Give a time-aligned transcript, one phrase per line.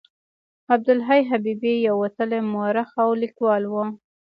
[0.73, 3.75] عبدالحي حبیبي یو وتلی مورخ او لیکوال و.